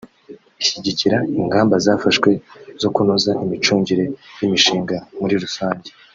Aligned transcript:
ishyigikira 0.61 1.17
ingamba 1.39 1.75
zafashwe 1.85 2.29
zo 2.81 2.89
kunoza 2.95 3.31
imicungire 3.43 4.05
y’imishinga 4.39 4.95
muri 5.19 5.35
rusange 5.43 5.89